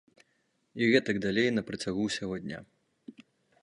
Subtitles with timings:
[0.81, 2.59] І гэтак далей на працягу ўсяго дня.